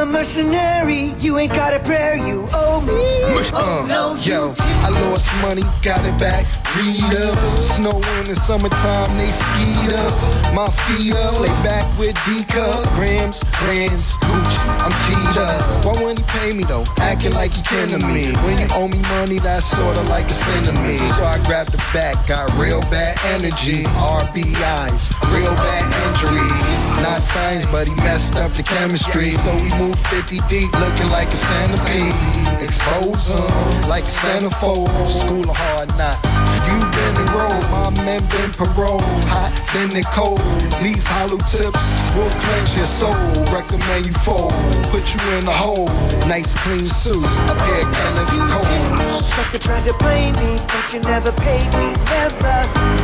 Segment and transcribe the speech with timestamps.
[0.00, 3.50] a mercenary, you ain't got a prayer, you owe me.
[3.52, 6.59] Uh, no, yo, I lost money, got it back.
[6.70, 10.54] Up, snow in the summertime, they skied up.
[10.54, 15.84] My feet up, lay back with D cup, grams, grams, Gucci, I'm G'd up.
[15.84, 16.84] Why wouldn't he pay me though?
[16.98, 18.30] Acting like he kin to me.
[18.46, 20.96] When you owe me money, that's sorta like a sin to me.
[21.18, 23.82] So I grabbed the back, got real bad energy.
[23.98, 26.60] RBIs, real bad injuries.
[27.02, 29.32] Not science, but he messed up the chemistry.
[29.32, 32.62] So we moved 50 deep, looking like a centipede.
[32.62, 34.86] Expose him like a centerfold.
[35.08, 36.59] School of hard knocks.
[36.68, 39.00] You been enrolled, my men been parole.
[39.32, 40.40] Hot, then it cold.
[40.82, 43.14] These hollow tips will cleanse your soul.
[43.52, 44.52] Recommend you fold.
[44.92, 45.86] Put you in a hole.
[46.26, 47.24] Nice clean suit.
[47.48, 49.10] A pair of Cole.
[49.10, 52.58] Sucker tried to blame me, but you never paid me, never.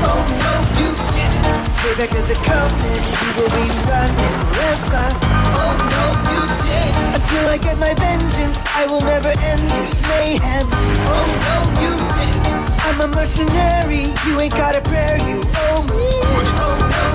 [0.07, 1.66] Oh no, you didn't.
[1.82, 5.07] Payback is a coming, we will be running forever.
[5.54, 7.15] Oh no, you didn't.
[7.15, 10.66] Until I get my vengeance, I will never end this mayhem.
[11.10, 12.55] Oh no, you didn't.
[12.87, 16.06] I'm a mercenary, you ain't got a prayer, you owe me.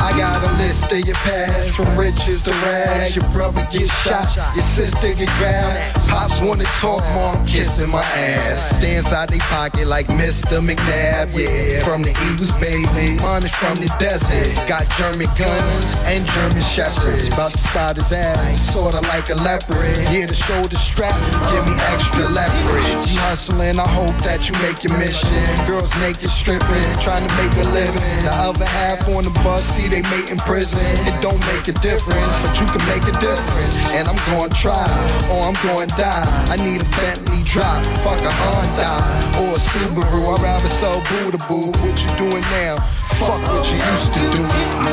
[0.01, 3.15] I got a list of your past, from riches to rags.
[3.15, 5.95] Your brother get shot, your sister get grabbed.
[6.09, 8.77] Pops wanna talk, mom kissing my ass.
[8.77, 10.59] Stay inside they pocket like Mr.
[10.59, 11.83] McNabb, yeah.
[11.85, 13.21] From the Eagles, baby.
[13.21, 14.51] Mine is from the desert.
[14.67, 17.27] Got German guns and German shepherds.
[17.27, 19.95] About to spot his ass, sorta like a leopard.
[20.11, 21.15] Yeah, the shoulder strap,
[21.53, 23.07] give me extra leverage.
[23.07, 25.60] You hustling, I hope that you make your mission.
[25.67, 28.01] Girls naked stripping, trying to make a living.
[28.23, 30.81] The other half on the bus, see they mate in prison.
[31.07, 33.89] It don't make a difference, but you can make a difference.
[33.91, 34.83] And I'm gonna try,
[35.31, 36.25] or I'm gonna die.
[36.49, 38.91] I need a Bentley drop, fuck a Honda,
[39.39, 40.35] or a Subaru.
[40.35, 41.71] I'd rather sell Buddha Boo.
[41.81, 42.75] What you doing now?
[43.21, 44.43] Fuck what you used to do.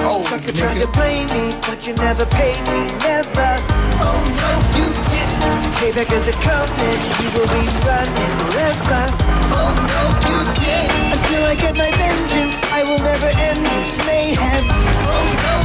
[0.04, 3.50] Oh, Sucker tried to blame me, but you never paid me, never.
[4.04, 5.74] Oh no, you didn't.
[5.80, 9.47] Payback is a coming, we will be running forever.
[9.68, 10.02] Oh no.
[11.14, 14.64] Until I get my vengeance, I will never end this mayhem.
[14.70, 15.56] Oh no.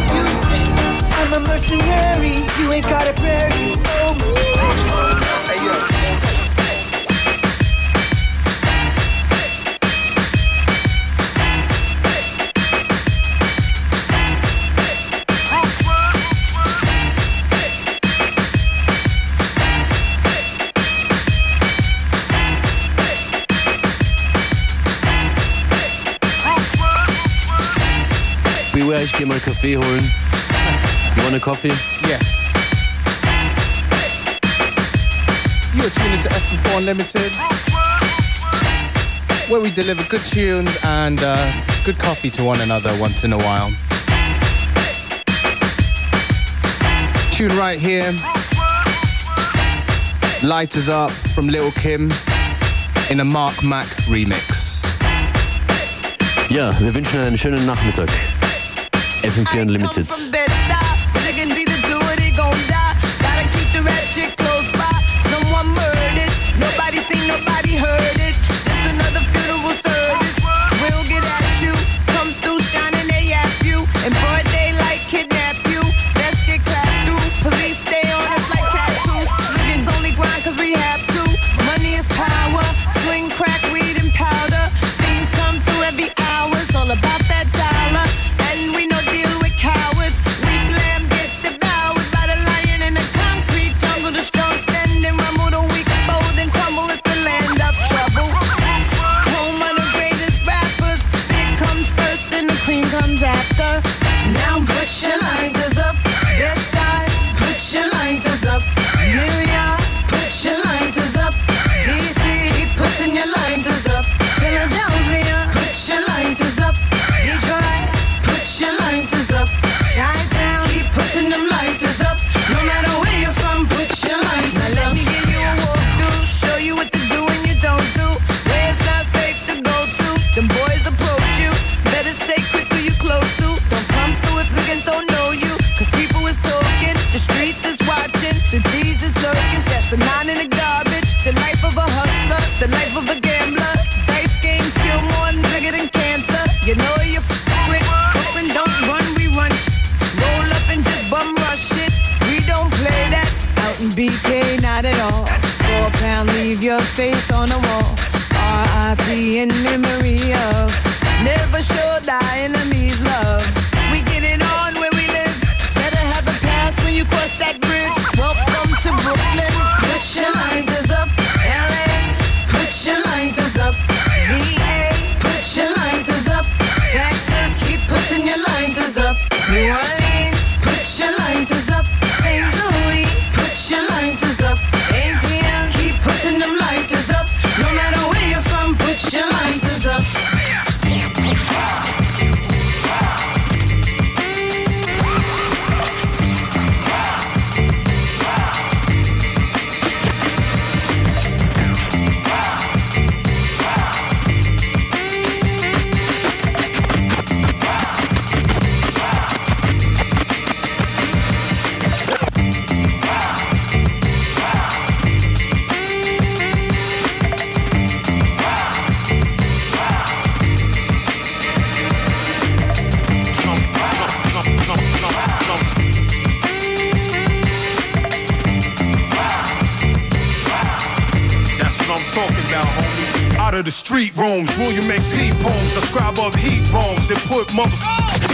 [1.20, 4.34] I'm a mercenary, you ain't got a prayer, you owe me.
[5.48, 6.33] Hey, yo.
[29.04, 30.12] Ich geh mal Kaffee holen.
[31.18, 31.74] You want a coffee?
[32.08, 32.54] Yes.
[35.76, 37.34] You're tuning to FM4 Unlimited,
[39.50, 41.52] where we deliver good tunes and uh,
[41.84, 43.72] good coffee to one another once in a while.
[47.32, 48.14] Tune right here.
[50.44, 52.10] Lighters Up from Lil Kim
[53.10, 54.82] in a Mark Mac remix.
[56.50, 58.10] Ja, wir wünschen einen schönen Nachmittag.
[59.24, 60.43] FM4 Unlimited.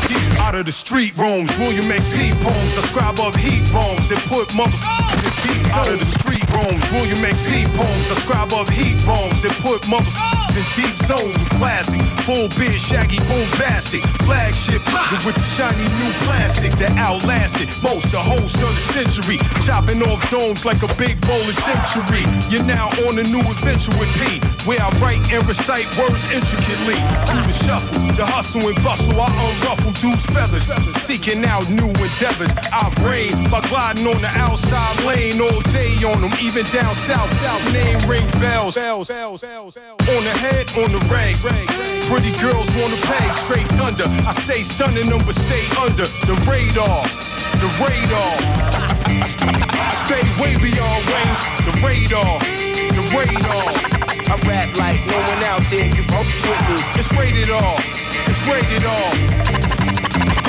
[0.08, 1.50] Deep out of the street rooms.
[1.58, 2.10] William X.
[2.18, 2.32] P.
[2.42, 6.82] poems, a scribe of heat bombs that put motherfuckers deep out of the street rooms.
[6.92, 7.42] William X.
[7.50, 7.64] P.
[7.78, 12.02] poems, a scribe of heat bombs that put motherfuckers in deep zones with classic.
[12.26, 14.04] Full beard, shaggy, bombastic.
[14.26, 14.82] Flagship
[15.26, 19.38] with the shiny new plastic that outlasted most the whole of the century.
[19.66, 22.26] Chopping off domes like a big bowl of century.
[22.50, 26.94] You're now on a new adventure with P, where I write and recite words intricately.
[27.26, 30.70] Through the shuffle, the hustle and bustle, I unruffle dudes' feathers.
[31.02, 32.54] Seeking out new endeavors.
[32.70, 37.34] I've reigned by gliding on the outside lane all day on them, even down south.
[37.42, 38.78] South name ring bells.
[38.78, 41.34] On the head, on the rag.
[42.06, 44.06] Pretty girls wanna pay straight thunder.
[44.30, 47.02] I stay stunning them, but stay under the radar.
[47.58, 48.34] The radar.
[49.18, 51.42] I stay way beyond range.
[51.66, 52.38] The radar.
[52.94, 54.09] The radar.
[54.30, 56.78] I rap like no one out there can fuck with me.
[57.02, 57.74] It's rated R.
[58.30, 59.10] It's rated R.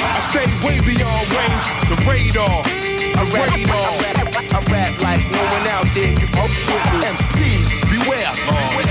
[0.05, 1.65] I stay way beyond range.
[1.89, 2.61] The radar.
[2.61, 3.65] I rap, I
[4.05, 7.09] rap, I rap like no one out there can fuck with me.
[7.09, 8.90] MCs, beware.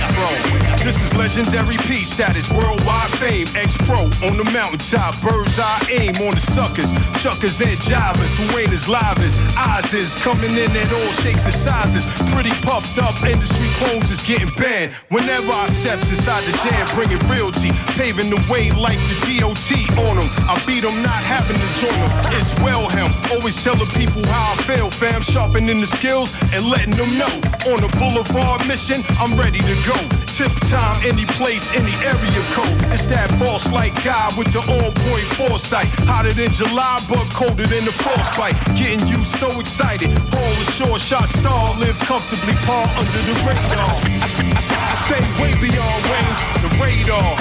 [0.90, 3.46] This is legendary peace status, worldwide fame.
[3.54, 6.90] Ex pro on the mountaintop, bird's eye aim on the suckers.
[7.22, 10.18] Chuckers and jivers who ain't as live as eyes is.
[10.18, 12.10] Coming in at all shapes and sizes.
[12.34, 14.90] Pretty puffed up, industry clones is getting banned.
[15.14, 17.70] Whenever I steps inside the jam, bringing realty.
[17.94, 19.70] Paving the way like the DOT
[20.10, 20.26] on them.
[20.50, 22.34] I beat them, not having to join them.
[22.34, 23.14] It's well him.
[23.30, 25.22] Always telling people how I feel, fam.
[25.22, 27.34] Sharpening the skills and letting them know.
[27.70, 30.29] On the boulevard mission, I'm ready to go.
[30.40, 32.80] Tip time, any place, any area code.
[32.96, 35.92] It's that boss like guy with the on point foresight.
[36.08, 38.56] Hotter than July, but colder than the frostbite.
[38.72, 40.08] Getting you so excited.
[40.32, 43.92] Ball short shot star, live comfortably, par under the radar.
[43.92, 47.36] I stay way beyond range, the radar.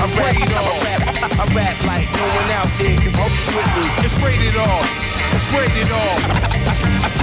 [0.00, 3.84] I rap, I rap, I rap like no one out there can fuck with me.
[4.08, 4.80] It's rated R.
[5.36, 6.14] It's rated R.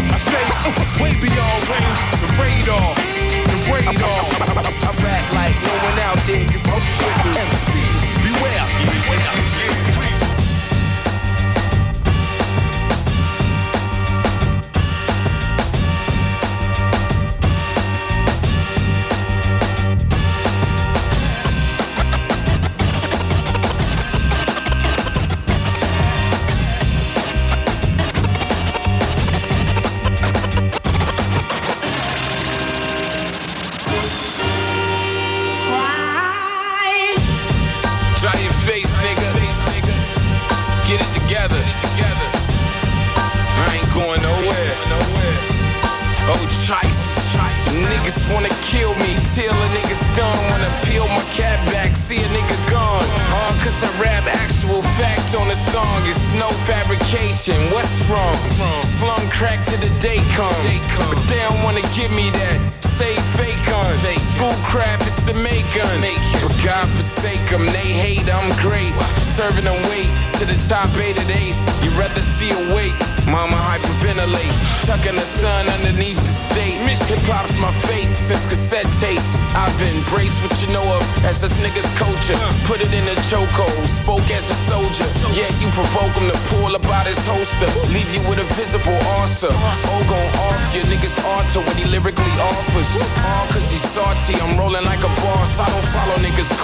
[0.05, 3.34] I stay uh, way beyond range, the radar.
[3.65, 3.89] The radar.
[3.89, 7.81] I rap like no one out there can fuck with me.
[8.21, 8.65] Beware.
[8.85, 10.14] Beware.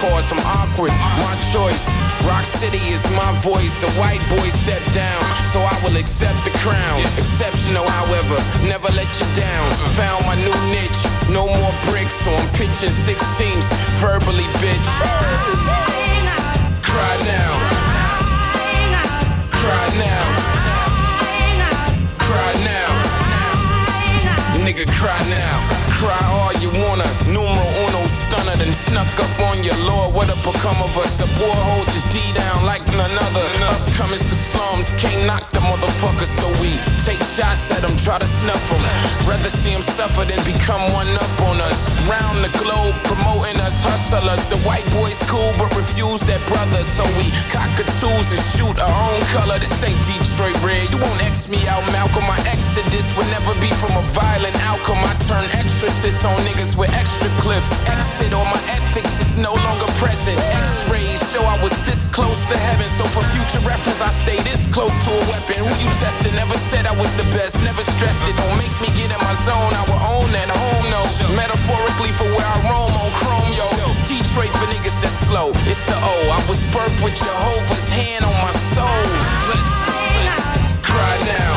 [0.02, 0.90] Course, I'm awkward.
[1.22, 1.86] My choice.
[2.26, 3.78] Rock City is my voice.
[3.78, 5.22] The white boy stepped down,
[5.54, 6.98] so I will accept the crown.
[7.14, 9.66] Exceptional, however, never let you down.
[9.94, 13.66] Found my new niche, no more bricks, so I'm pitching 16s
[14.02, 14.90] verbally, bitch.
[16.82, 17.52] Cry now.
[19.62, 20.24] Cry now.
[22.26, 22.90] Cry now.
[24.66, 25.56] Nigga, cry now.
[25.98, 26.31] Cry
[28.92, 30.12] snuck up on your lord.
[30.12, 31.16] What up become of us?
[31.16, 33.46] The boy hold the D down like none other.
[33.72, 36.76] Upcomers to slums, can't knock the motherfucker, so we
[37.08, 38.84] take shots at him, try to snuff him.
[39.24, 41.88] Rather see him suffer than become one up on us.
[42.04, 44.44] Round the globe, promoting us, hustlers.
[44.52, 49.20] The white boys cool, but refuse that brother, so we cockatoos and shoot our own
[49.32, 49.56] color.
[49.56, 50.92] This ain't Detroit red.
[50.92, 52.28] You won't X me out, Malcolm.
[52.28, 55.00] My exodus would never be from a violent outcome.
[55.00, 57.80] I turn exorcists on niggas with extra clips.
[57.88, 60.38] Exit on my ethics is no longer present.
[60.38, 62.88] X-rays show I was this close to heaven.
[62.98, 65.62] So for future reference, I stay this close to a weapon.
[65.62, 66.34] Who you tested?
[66.34, 68.36] Never said I was the best, never stressed it.
[68.36, 69.72] Don't make me get in my zone.
[69.72, 71.02] I will own at home, no.
[71.38, 73.68] Metaphorically for where I roam on chrome, yo.
[74.10, 75.50] Detroit for niggas that's slow.
[75.70, 76.14] It's the O.
[76.34, 79.02] I was birthed with Jehovah's hand on my soul.
[79.50, 79.72] Let's,
[80.26, 80.38] let's
[80.82, 81.52] cry now.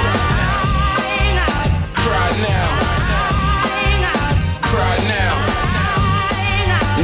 [2.03, 2.70] Cry now.
[4.70, 5.44] Cry now.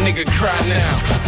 [0.03, 1.20] Nigga, cry now.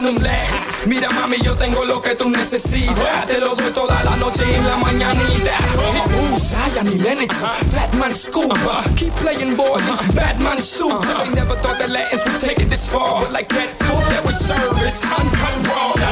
[0.00, 0.40] Here come them.
[0.86, 3.26] Mira mami, yo tengo lo que tú necesitas.
[3.26, 5.58] Te lo doy toda la noche y en la mañanita.
[5.76, 7.42] Ooh, uh, Zion y Lennox,
[7.74, 8.56] Batman Scoop.
[8.96, 9.78] Keep playing boy,
[10.14, 11.02] Batman shoot.
[11.02, 13.20] They never thought that Latins would take it this far.
[13.20, 16.09] But like that coke that was service, uncut raw.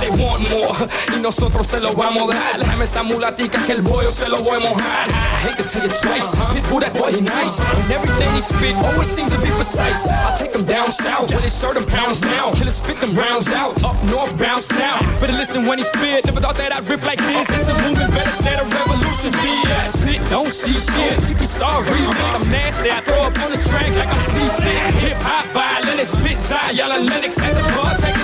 [0.48, 2.60] Now they want more, y nosotros se lo vamos a dar.
[2.60, 5.08] Dame esa mulatica que el bollo se lo voy a mojar.
[5.08, 6.54] I hate to tell you twice, uh-huh.
[6.54, 7.60] Pitbull that boy he nice.
[7.68, 10.06] And everything he spit always seems to be precise.
[10.08, 12.52] I take him down south where they serve them pounds now.
[12.52, 13.82] Killer spit them rounds out.
[13.84, 14.98] Up north bounce now.
[15.20, 16.24] Better listen when he spit.
[16.26, 17.48] Never thought that I'd rip like this.
[17.50, 19.32] It's a movement, better set a revolution.
[19.32, 19.90] BS.
[19.98, 21.18] Sit, don't see shit.
[21.18, 22.18] Superstar remix.
[22.34, 22.90] I'm nasty.
[22.90, 24.82] I throw up on the track like I'm seasick.
[25.02, 28.17] Hip hop violin, spit Zion and Lennox at the bar, taking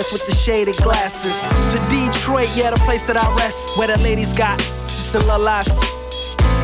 [0.00, 1.52] With the shaded glasses.
[1.72, 4.58] To Detroit, yeah, the place that I rest, where the ladies got
[5.14, 5.62] and la.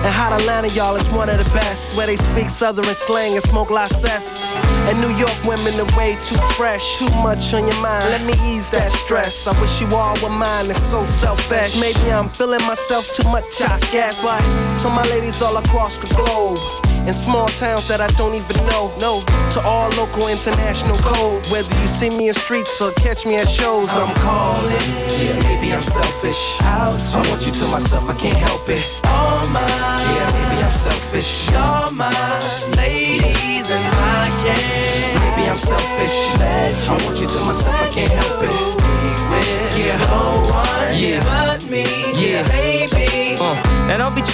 [0.06, 1.98] And hot Atlanta, y'all, is one of the best.
[1.98, 4.50] Where they speak Southern slang and smoke La cess.
[4.88, 6.98] And New York women are way too fresh.
[6.98, 8.04] Too much on your mind.
[8.08, 9.46] Let me ease that stress.
[9.46, 10.70] I wish you all were mine.
[10.70, 11.78] It's so selfish.
[11.78, 14.24] Maybe I'm feeling myself too much, I guess.
[14.24, 14.40] But
[14.82, 16.85] to my ladies all across the globe.
[17.06, 18.90] In small towns that I don't even know.
[18.98, 19.22] No,
[19.54, 21.46] to all local international code.
[21.54, 24.74] Whether you see me in streets or catch me at shows, I'm calling.
[25.22, 26.58] Yeah, maybe I'm selfish.
[26.62, 26.90] I
[27.30, 28.82] want you to myself, I can't help it.
[29.06, 29.70] All mine.
[30.18, 31.48] Yeah, maybe I'm selfish.
[31.54, 32.42] All mine.
[32.76, 35.14] Ladies, and I can't.
[35.22, 36.16] Maybe I'm selfish.
[36.42, 38.35] I want you to myself, I can't help it.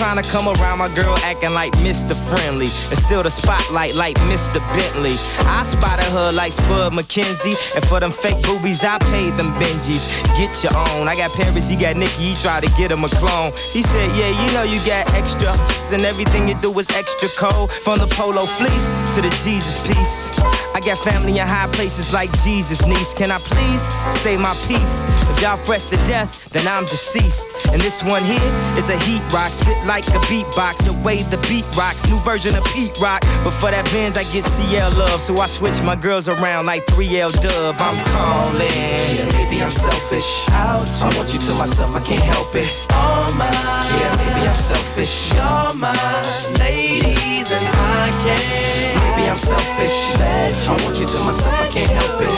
[0.02, 2.16] Trying to come around my girl acting like Mr.
[2.28, 4.58] Friendly and still the spotlight like Mr.
[4.74, 5.14] Bentley.
[5.46, 10.02] I spotted her like Spud MacKenzie, and for them fake boobies, I paid them Benjis.
[10.36, 11.06] Get your own.
[11.06, 13.52] I got Paris, he got Nicky, he tried to get him a clone.
[13.70, 15.54] He said, Yeah, you know you got extra,
[15.94, 17.70] and everything you do is extra cold.
[17.70, 20.34] From the polo fleece to the Jesus piece.
[20.74, 23.12] I got family in high places like Jesus, niece.
[23.14, 25.04] Can I please say my piece?
[25.30, 27.48] If y'all fresh to death, then I'm deceased.
[27.68, 30.84] And this one here is a heat rock, spit like a beatbox.
[30.84, 33.20] The way the beat rocks, new version of Pete Rock.
[33.44, 36.86] But for that Benz, I get CL love, so I switch my girls around like
[36.86, 37.76] 3L Dub.
[37.78, 38.68] I'm calling.
[38.68, 40.46] Yeah, maybe I'm selfish.
[40.46, 40.52] to?
[40.52, 42.68] I want you to myself, I can't help it.
[42.92, 43.52] All mine.
[43.52, 45.32] Yeah, maybe I'm selfish.
[45.32, 49.01] You're mine, ladies, and I can't.
[49.32, 50.68] I'm selfish.
[50.68, 52.28] I want you to myself, I can't help it.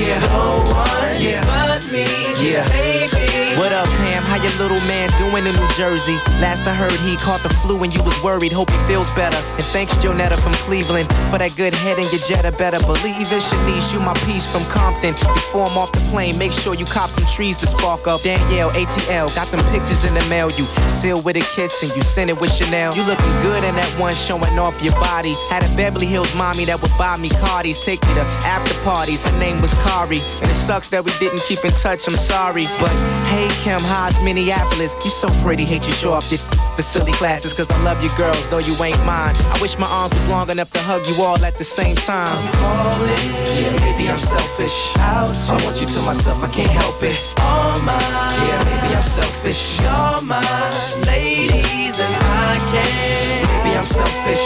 [0.00, 1.44] Yeah, no one yeah.
[1.44, 2.06] but me.
[2.42, 3.25] Yeah, baby.
[3.56, 4.22] What up, Pam?
[4.22, 6.12] How your little man doing in New Jersey?
[6.44, 8.52] Last I heard, he caught the flu and you was worried.
[8.52, 9.38] Hope he feels better.
[9.56, 12.52] And thanks, Jonetta from Cleveland, for that good head in your Jetta.
[12.52, 13.94] Better believe it, Shanice.
[13.94, 15.14] You my piece from Compton.
[15.32, 18.20] Before I'm off the plane, make sure you cop some trees to spark up.
[18.20, 20.50] Danielle, ATL, got them pictures in the mail.
[20.52, 22.94] You seal with a kiss and you send it with Chanel.
[22.94, 25.32] You looking good in that one, showing off your body.
[25.48, 29.24] Had a Beverly Hills mommy that would buy me Cardis, take me to after parties.
[29.24, 32.06] Her name was Kari, and it sucks that we didn't keep in touch.
[32.06, 32.92] I'm sorry, but
[33.32, 34.94] hey, Kim, how's Minneapolis?
[35.04, 36.40] You so pretty, hate you show off your
[36.76, 39.34] for silly classes, cause I love you girls, though you ain't mine.
[39.52, 42.28] I wish my arms was long enough to hug you all at the same time.
[42.60, 43.08] calling.
[43.56, 44.96] Yeah, maybe I'm selfish.
[44.98, 45.52] Out, to?
[45.52, 47.16] I want you to myself, I can't help it.
[47.40, 48.00] All mine.
[48.00, 49.80] Yeah, maybe I'm selfish.
[49.80, 50.72] You're mine,
[51.06, 53.64] ladies, and I can't.
[53.64, 54.44] Maybe I'm selfish.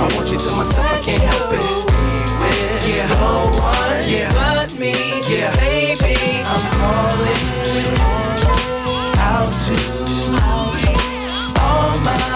[0.00, 1.90] I want you to myself, I can't help it.
[2.88, 4.32] Yeah, no one yeah.
[4.32, 4.94] but me.
[5.28, 8.19] Yeah, baby, I'm calling.
[9.70, 11.60] To?
[11.60, 12.29] All mine.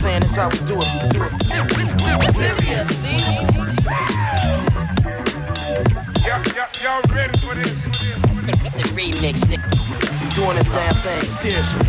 [0.00, 1.12] Saying this how we do it.
[1.12, 1.30] Do it.
[2.34, 3.00] Serious.
[6.82, 7.70] Y'all ready for this?
[8.72, 9.68] The remix, nigga.
[10.22, 11.84] We doing this damn thing seriously.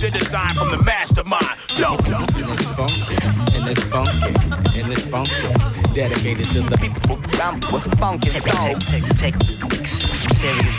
[0.00, 1.44] The design from the mastermind.
[1.76, 3.16] Yo, And it's funky,
[3.54, 5.92] and it's funky, and it's funky.
[5.94, 7.18] Dedicated to the people.
[7.34, 8.78] I'm with funky soul.
[8.78, 9.83] Take, take, take,
[10.34, 10.74] serious.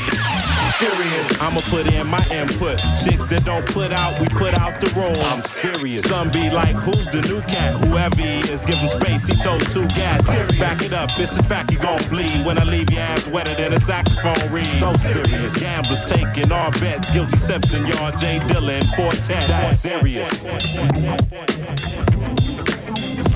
[0.77, 1.41] serious.
[1.41, 2.79] I'ma put in my input.
[3.03, 5.15] Chicks that don't put out, we put out the room.
[5.31, 6.01] I'm serious.
[6.01, 7.73] Some be like, who's the new cat?
[7.75, 9.27] Whoever he is, give him space.
[9.27, 10.27] He told two cats.
[10.59, 13.53] Back it up, it's a fact you gon' bleed when I leave your ass wetter
[13.55, 14.65] than a saxophone reed.
[14.65, 15.55] So serious.
[15.59, 17.09] Gamblers taking all bets.
[17.11, 19.47] Guilty Simpson, y'all J Dilla and Fortet.
[19.47, 20.29] That's serious.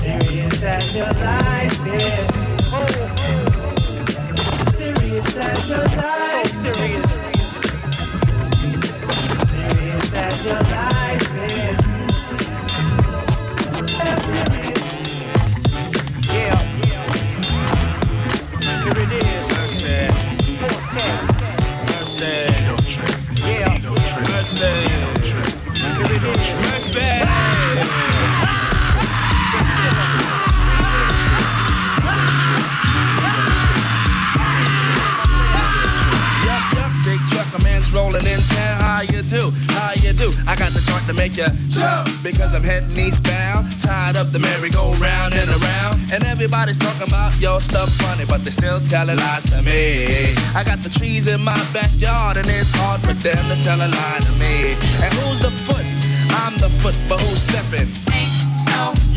[0.00, 3.39] Serious as your life is.
[5.20, 7.10] Serious as your life So serious.
[9.50, 11.09] Serious as your life
[41.00, 43.66] Joint to make you jump because I'm heading eastbound.
[43.82, 48.50] Tied up the merry-go-round and around, and everybody's talking about your stuff funny, but they
[48.50, 50.34] still telling lies to me.
[50.54, 53.88] I got the trees in my backyard, and it's hard for them to tell a
[53.88, 54.72] lie to me.
[55.02, 55.84] And who's the foot?
[56.42, 58.09] I'm the foot, but who's stepping?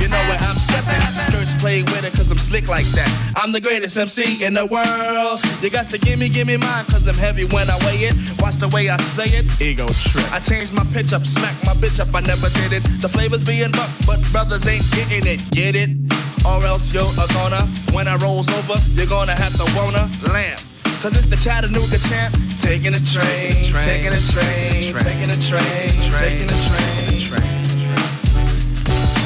[0.04, 1.00] You know where I'm stepping.
[1.32, 3.08] Skirts play with it cause I'm slick like that.
[3.40, 5.40] I'm the greatest MC in the world.
[5.64, 8.16] You got to give me, give me mine cause I'm heavy when I weigh it.
[8.44, 9.48] Watch the way I say it.
[9.62, 10.28] Ego trip.
[10.36, 12.84] I changed my pitch up, smack my bitch up, I never did it.
[13.00, 15.40] The flavor's being bucked, but brothers ain't getting it.
[15.56, 15.96] Get it?
[16.44, 17.64] Or else you're a gonna.
[17.96, 20.60] When I rolls over, you're gonna have to wanna lamp.
[21.00, 22.36] Cause it's the Chattanooga champ.
[22.60, 23.56] Taking a train,
[23.88, 27.03] taking a train, taking a train, taking a train.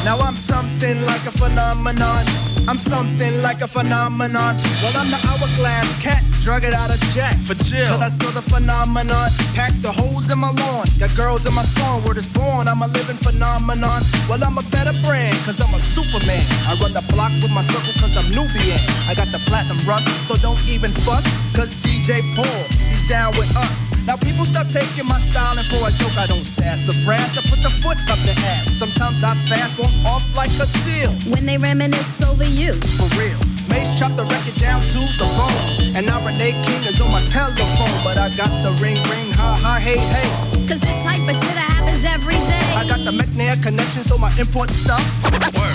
[0.08, 2.24] Now I'm something like a phenomenon.
[2.64, 4.56] I'm something like a phenomenon.
[4.80, 7.36] Well, I'm the hourglass cat, drug it out of jack.
[7.36, 7.92] For chill.
[7.92, 9.28] Cause I spill the phenomenon.
[9.52, 10.88] Pack the holes in my lawn.
[10.98, 12.06] Got girls in my song.
[12.06, 12.70] Word is born.
[12.72, 14.00] I'm a living phenomenon.
[14.32, 15.36] Well, I'm a better brand.
[15.44, 16.40] Cause I'm a superman.
[16.72, 18.80] I run the block with my circle cause I'm Nubian.
[19.12, 20.08] I got the platinum rust.
[20.24, 21.28] So don't even fuss.
[21.52, 23.87] Cause DJ Paul, he's down with us.
[24.08, 27.38] Now people stop taking my style and for a joke I don't sassafras.
[27.38, 28.72] I put the foot up the ass.
[28.80, 31.12] Sometimes I fast, walk off like a seal.
[31.30, 32.72] When they reminisce over you.
[32.96, 33.36] For real.
[33.68, 35.96] Mace chopped the record down to the bone.
[35.98, 38.00] And now Renee King is on my telephone.
[38.08, 40.57] But I got the ring ring, ha ha, hey hey.
[40.68, 42.68] Cause this type of shit happens every day.
[42.76, 45.02] I got the McNair connection, so my import stuff.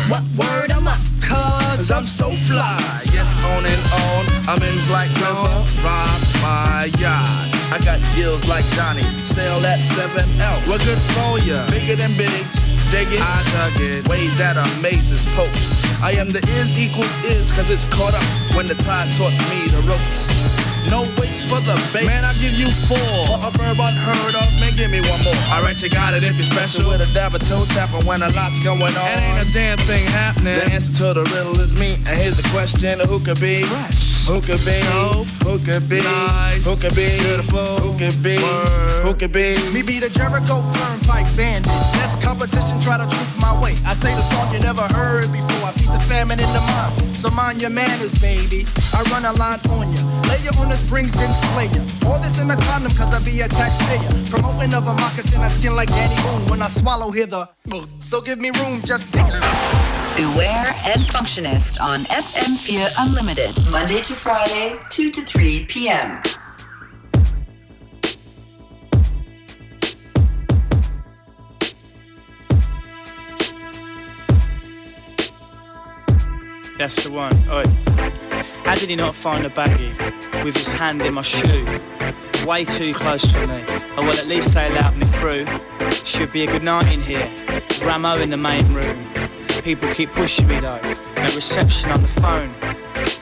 [0.08, 1.00] What word I'm up?
[1.20, 2.78] Cause Cause I'm so fly,
[3.10, 4.22] yes, on and on.
[4.46, 5.50] I'm in like river,
[5.82, 7.48] rock my yacht.
[7.72, 10.68] I got deals like Johnny, sell that 7L.
[10.68, 12.54] We're good for ya, bigger than bigs.
[12.92, 14.06] Dig it, I dug it.
[14.06, 15.82] Ways that amazes popes.
[16.02, 19.66] I am the is equals is, cause it's caught up when the tide taught me
[19.66, 20.61] the ropes.
[20.90, 22.06] No waits for the bait.
[22.06, 22.98] Man, I'll give you four.
[23.26, 25.36] For a verb unheard of, man, give me one more.
[25.52, 26.90] Alright, you got it if you're special.
[26.90, 29.06] With a dab of toe tapper when a lot's going on.
[29.06, 30.54] And ain't a damn thing happening.
[30.54, 31.94] The answer to the riddle is me.
[32.06, 33.62] And here's the question who could be?
[33.62, 34.11] Fresh.
[34.26, 34.78] Who could be?
[35.44, 35.98] Who could be?
[35.98, 36.64] Nice.
[36.64, 37.10] Who could be?
[37.18, 37.76] Beautiful.
[37.82, 38.38] Who could be?
[38.38, 39.02] Word.
[39.02, 39.58] Who could be?
[39.74, 41.66] Me be the Jericho Turnpike bandit.
[41.98, 43.74] Less competition, try to troop my way.
[43.84, 45.68] I say the song you never heard before.
[45.68, 47.16] I feed the famine in the mind.
[47.18, 48.64] So mind your manners, baby.
[48.94, 50.00] I run a line on ya.
[50.30, 51.82] Lay you on the springs, then slay ya.
[52.06, 54.06] All this in a condom, cause I be a taxpayer.
[54.30, 57.48] Promoting of a moccasin, I skin like Danny Boone when I swallow hither.
[57.98, 59.12] So give me room, just
[60.16, 66.20] Beware and Functionist on FM4 Unlimited, Monday to Friday, 2 to 3 p.m.
[76.76, 77.32] That's the one.
[77.48, 77.62] Oi.
[78.64, 81.80] How did he not find a baggie with his hand in my shoe?
[82.46, 83.64] Way too close for me.
[83.96, 85.46] Oh well, at least they allowed me through.
[85.90, 87.30] Should be a good night in here.
[87.82, 89.08] Ramo in the main room.
[89.64, 90.80] People keep pushing me though.
[91.16, 92.50] No reception on the phone.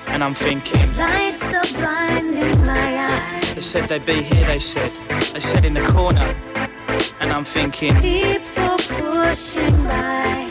[0.06, 3.54] And I'm thinking, Lights are blinding my eyes.
[3.54, 4.90] they said they'd be here, they said.
[5.34, 6.34] They said in the corner.
[7.20, 10.48] And I'm thinking, People pushing by,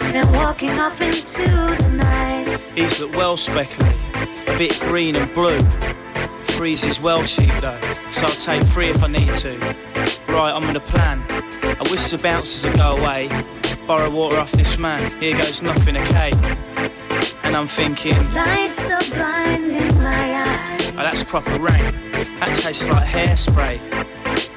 [0.00, 2.60] then walking off into the night.
[2.74, 3.88] He's look well speckled,
[4.46, 5.60] a bit green and blue.
[6.56, 7.78] Threes is well cheap though,
[8.10, 9.58] so I'll take three if I need to.
[10.32, 11.22] Right, I'm on a plan.
[11.28, 13.28] I wish the bouncers would go away.
[13.86, 15.10] Borrow water off this man.
[15.20, 16.32] Here goes nothing, okay?
[17.42, 20.92] And I'm thinking, Lights are blinding my eyes.
[20.92, 21.92] oh, that's proper rain.
[22.40, 23.78] That tastes like hairspray.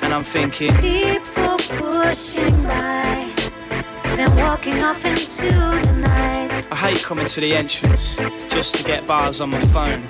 [0.02, 3.30] And I'm thinking, People pushing by,
[4.16, 6.66] then walking off into the night.
[6.72, 8.16] I hate coming to the entrance
[8.48, 10.04] just to get bars on my phone.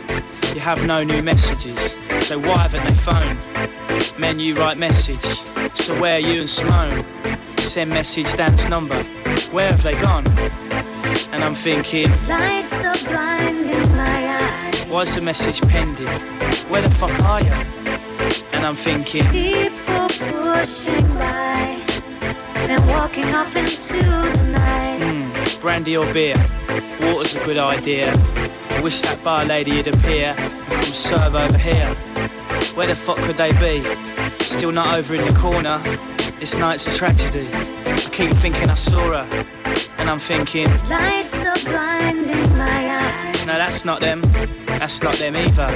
[0.53, 3.37] You have no new messages, so why haven't they phoned?
[4.19, 5.21] Men, you write message,
[5.75, 7.05] so where are you and Simone?
[7.57, 9.01] Send message, dance number,
[9.51, 10.25] where have they gone?
[11.31, 14.85] And I'm thinking, Lights are blinding my eyes.
[14.85, 16.07] why's the message pending?
[16.69, 17.51] Where the fuck are you?
[18.51, 21.77] And I'm thinking, People pushing by,
[22.67, 24.99] then walking off into the night.
[24.99, 26.35] mm, brandy or beer?
[27.01, 28.13] Water's a good idea.
[28.79, 31.93] I wish that bar lady would appear and come serve over here.
[32.75, 33.83] Where the fuck could they be?
[34.41, 35.79] Still not over in the corner.
[36.39, 37.49] This night's a tragedy.
[37.53, 39.45] I keep thinking I saw her,
[39.97, 43.45] and I'm thinking, Lights are blinding my eyes.
[43.45, 44.21] no, that's not them.
[44.65, 45.67] That's not them either.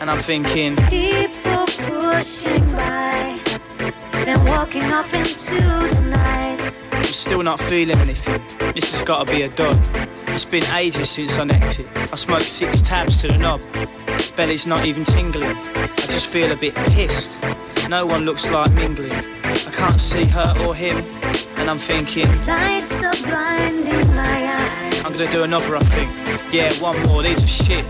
[0.00, 3.38] And I'm thinking, People pushing by,
[4.24, 6.72] then walking off into the night.
[6.92, 8.42] I'm still not feeling anything.
[8.72, 9.76] This has got to be a dud.
[10.36, 11.86] It's been ages since I necked it.
[11.96, 13.58] I smoked six tabs to the knob.
[14.36, 15.56] Belly's not even tingling.
[15.56, 17.42] I just feel a bit pissed.
[17.88, 19.12] No one looks like mingling.
[19.12, 20.98] I can't see her or him.
[21.56, 25.04] And I'm thinking, Lights are blinding my eyes.
[25.06, 26.10] I'm gonna do another, I think.
[26.52, 27.86] Yeah, one more, these are shit.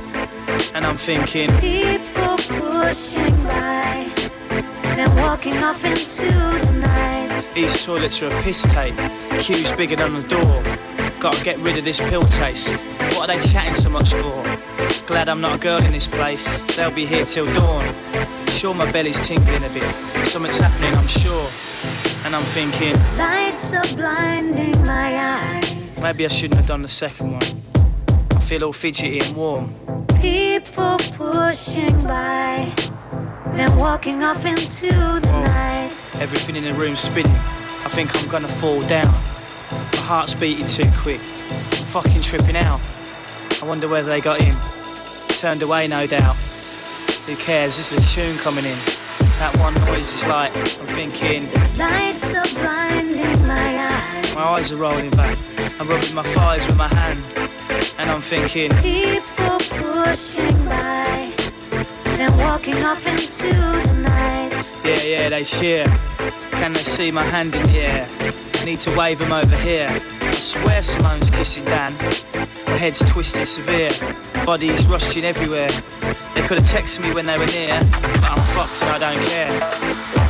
[0.72, 4.06] And I'm thinking, People pushing by,
[4.94, 7.44] then walking off into the night.
[7.56, 8.94] these toilets are a piss tape.
[9.40, 10.95] Queue's bigger than the door.
[11.20, 12.68] Gotta get rid of this pill taste.
[13.16, 14.42] What are they chatting so much for?
[15.06, 16.44] Glad I'm not a girl in this place.
[16.76, 17.94] They'll be here till dawn.
[18.48, 19.94] Sure, my belly's tingling a bit.
[20.26, 21.48] Something's happening, I'm sure.
[22.24, 26.02] And I'm thinking, Lights are blinding my eyes.
[26.02, 27.42] maybe I shouldn't have done the second one.
[28.32, 29.72] I feel all fidgety and warm.
[30.20, 32.70] People pushing by,
[33.52, 35.90] then walking off into the night.
[36.20, 37.32] Everything in the room's spinning.
[37.32, 39.12] I think I'm gonna fall down.
[40.06, 41.20] Heart's beating too quick.
[41.20, 42.80] I'm fucking tripping out.
[43.60, 44.54] I wonder whether they got in.
[45.40, 46.36] Turned away, no doubt.
[47.26, 47.76] Who cares?
[47.76, 48.78] This is a tune coming in.
[49.40, 54.34] That one noise is like, I'm thinking, Lights are blinding my eyes.
[54.34, 55.36] my eyes are rolling back.
[55.80, 57.18] I'm rubbing my thighs with my hand.
[57.98, 61.32] And I'm thinking, People pushing by,
[62.16, 64.05] then walking off into the night.
[64.86, 65.84] Yeah, yeah, they cheer.
[66.52, 68.06] Can they see my hand in the air?
[68.64, 69.88] Need to wave them over here.
[69.90, 71.92] I swear Simone's kissing Dan.
[72.66, 73.90] My head's twisted severe.
[74.44, 75.68] Bodies rushing everywhere.
[76.34, 77.78] They could have texted me when they were near,
[78.20, 79.50] but I'm fucked and I don't care.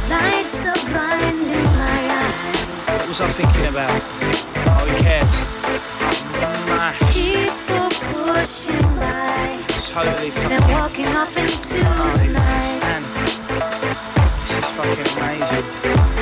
[0.08, 3.00] Lights are blinding my eyes.
[3.00, 3.90] What was I thinking about?
[4.68, 5.34] Oh, who cares?
[6.68, 7.14] Mash.
[7.14, 7.88] People
[8.24, 10.72] pushing by, Totally fucking.
[10.72, 12.62] walking off into the night.
[12.64, 14.15] stand.
[14.76, 16.15] Fucking amazing.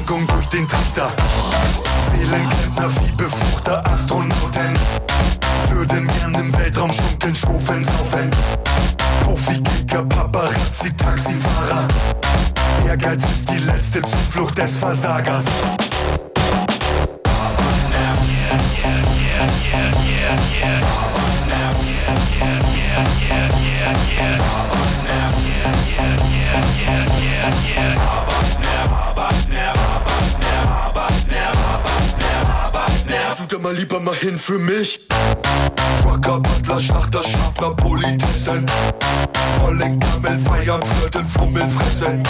[0.00, 1.10] Druckbetankung durch den Trichter.
[2.10, 4.78] Seelenklempner, Viehbefruchter, Astronauten.
[5.70, 8.30] Würden gern im Weltraum schunkeln, schwufeln, saufen.
[9.22, 11.88] Profi-Kicker, Paparazzi, Taxifahrer.
[12.86, 15.44] Ehrgeiz ist die letzte Zuflucht des Versagers.
[22.30, 22.49] Tut er
[33.60, 35.00] mal lieber mal hin für mich.
[36.00, 38.66] Trucker, Butler, Schlachter, Schaffner, Politessen.
[39.58, 42.22] Vollen Kamel, feiern, flirten, fummeln, fressen.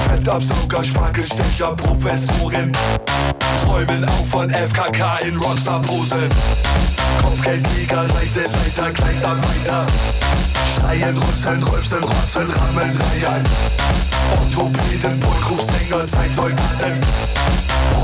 [0.00, 2.72] Fettabsauger, Spargelstecher, Professorin.
[3.58, 6.28] Träumen auf von FKK in Rockstar-Posen.
[7.20, 9.86] Kopfgeldjäger, Reiseleiter, Gleisarbeiter.
[10.74, 13.44] Schreien, rüsseln, rülpsen, rotzen, rammeln, reiern.
[14.40, 17.00] Orthopäden, Boygroup-Sänger, Zeitsoldaten.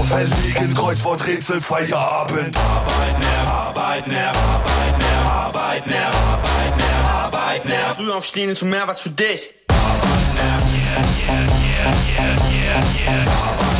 [0.09, 2.57] Verlegen, Kreuzworträtsel, Feierabend.
[2.57, 7.94] Arbeit mehr, Arbeit mehr, Arbeit mehr, Arbeit mehr, Arbeit mehr, Arbeit mehr.
[7.94, 9.51] Früh aufstehen ist mehr was für dich.
[9.68, 13.30] Arbeit mehr, yeah, yeah, yeah, yeah, yeah, yeah.
[13.30, 13.78] Arbeit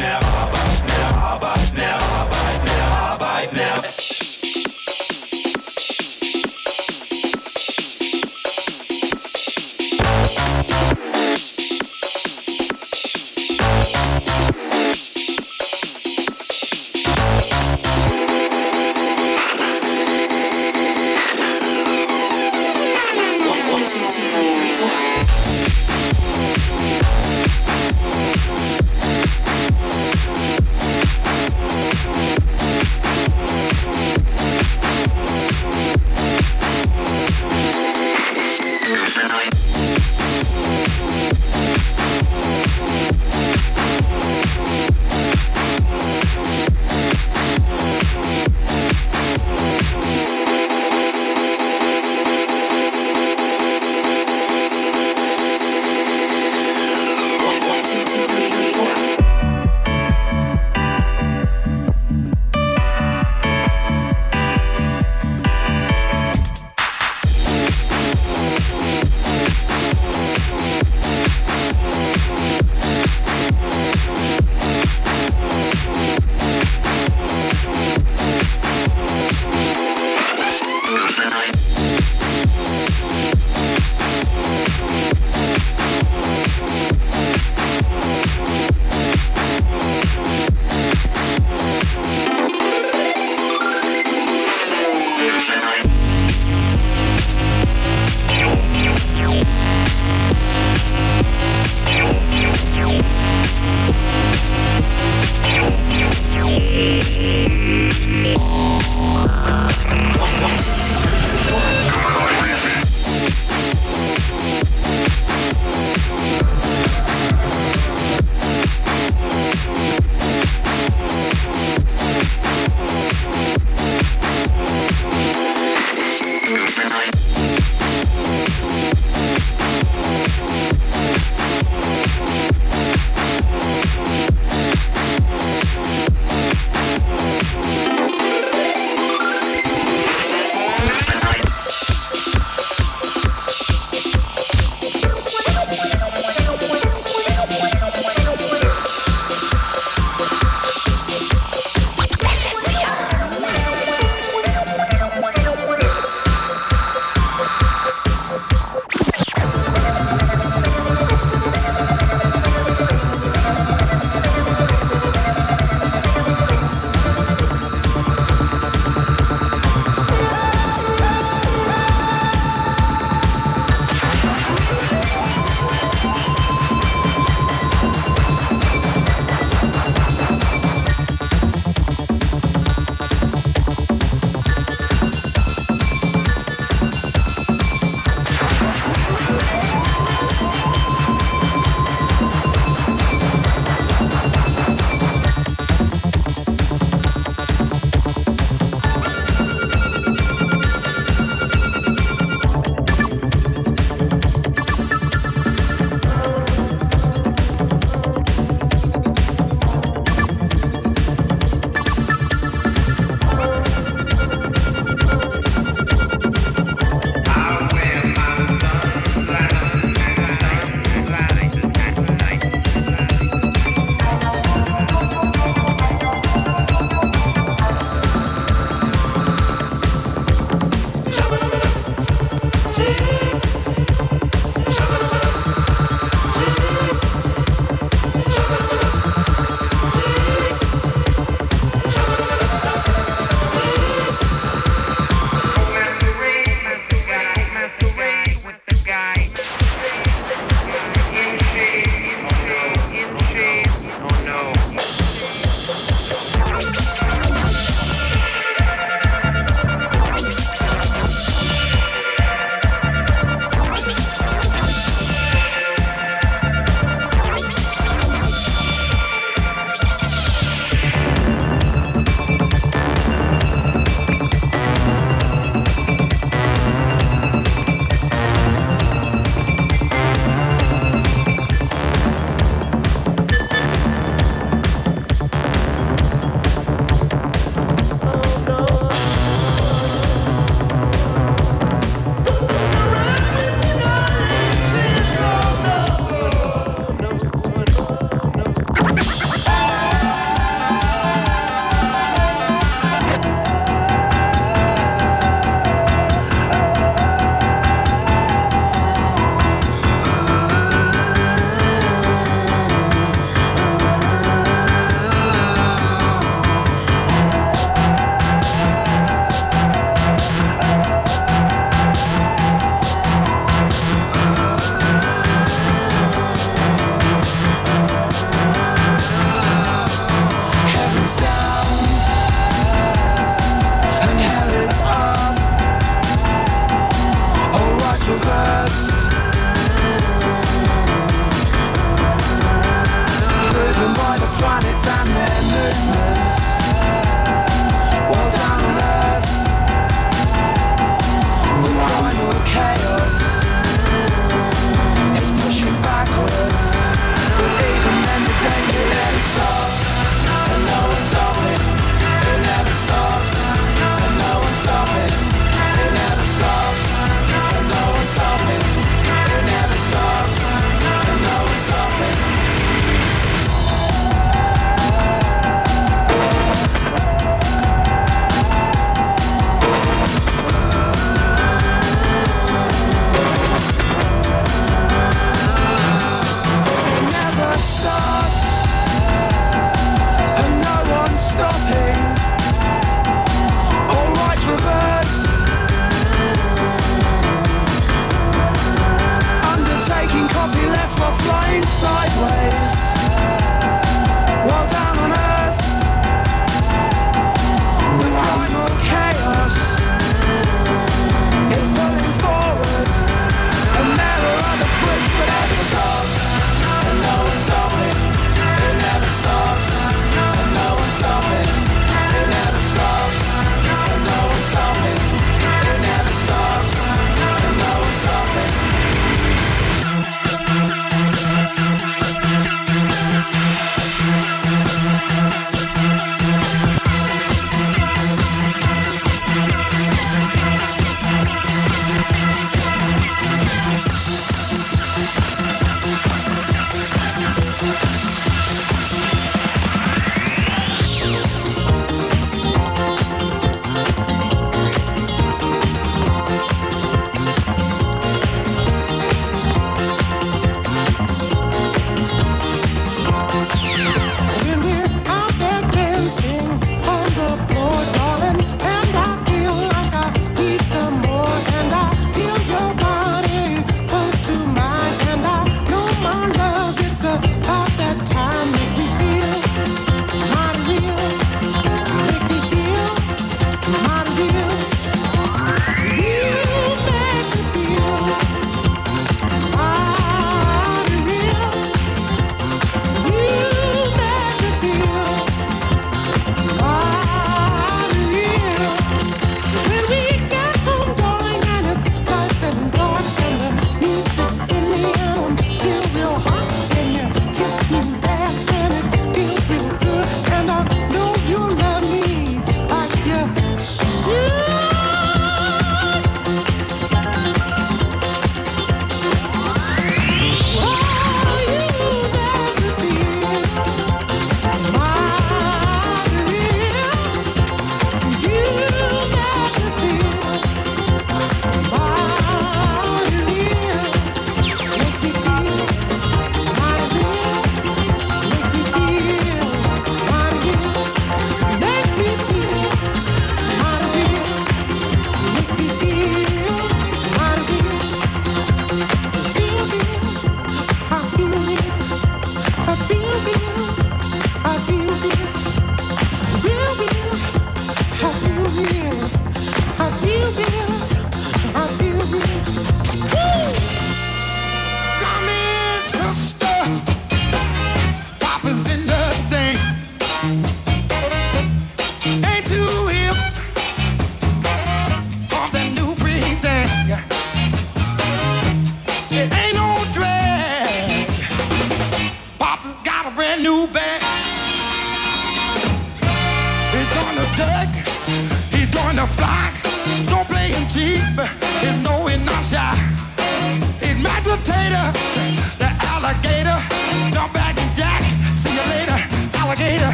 [0.00, 0.29] mehr,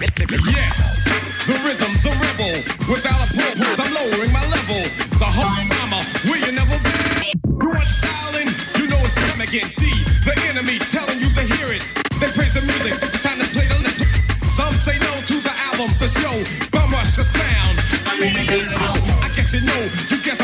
[0.00, 1.04] Yes,
[1.44, 2.64] the rhythm, the rebel.
[2.88, 4.80] Without a purpose, I'm lowering my level.
[5.20, 7.36] The whole mama, will you never be?
[7.44, 8.48] You want styling?
[8.80, 9.92] You know it's time to get D.
[10.24, 11.84] The enemy telling you to hear it.
[12.16, 12.96] They praise the music.
[13.04, 14.24] It's time to play the lyrics.
[14.48, 16.40] Some say no to the album, the show.
[16.72, 17.76] Bum rush the sound.
[18.08, 19.82] I mean, I guess you know.
[20.08, 20.40] You guess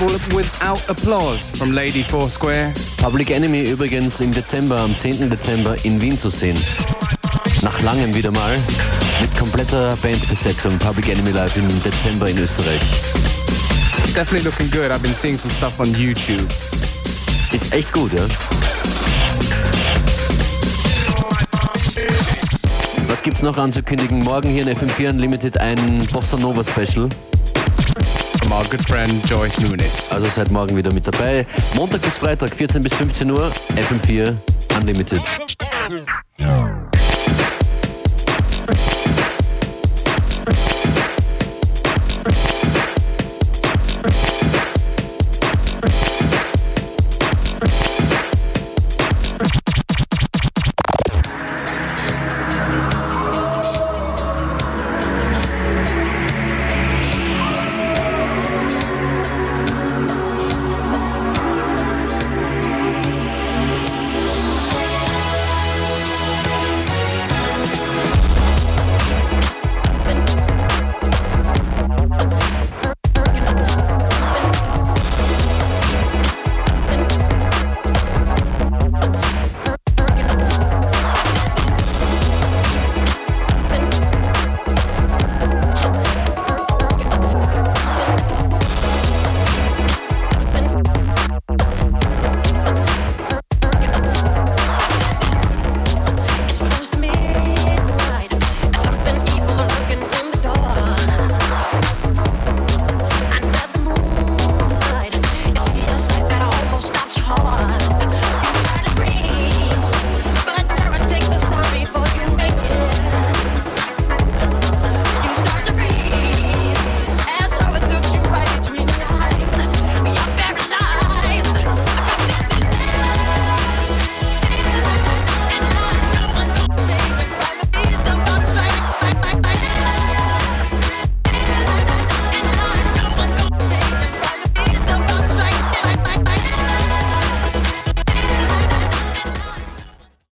[0.00, 2.72] Rebel Without Applause from Lady Foursquare.
[2.96, 5.28] Public Enemy übrigens im Dezember, am 10.
[5.28, 6.56] Dezember in Wien zu sehen.
[7.60, 8.58] Nach langem wieder mal.
[9.20, 10.78] Mit kompletter Bandbesetzung.
[10.78, 12.80] Public Enemy live im Dezember in Österreich.
[14.14, 14.90] Definitely looking good.
[14.90, 16.46] I've been seeing some stuff on YouTube.
[17.52, 18.26] Ist echt gut, ja?
[23.06, 24.20] Was gibt's noch anzukündigen?
[24.20, 27.10] Morgen hier in FM4 Unlimited ein Bossa Nova Special.
[28.52, 30.12] Our good friend Joyce Muniz.
[30.12, 31.46] Also seid morgen wieder mit dabei.
[31.74, 34.36] Montag bis Freitag, 14 bis 15 Uhr, FM4
[34.76, 35.22] Unlimited.